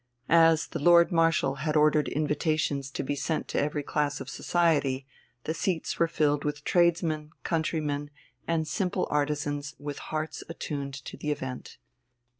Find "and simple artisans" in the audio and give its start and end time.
8.47-9.75